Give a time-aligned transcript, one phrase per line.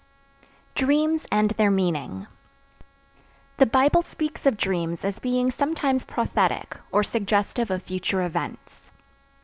[0.73, 2.25] DREAMS AND THEIR MEANING
[3.57, 8.89] The Bible speaks of dreams as being sometimes prophetic, or suggestive of future events.